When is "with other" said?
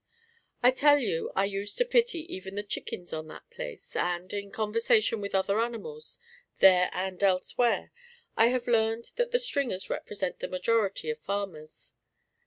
5.21-5.59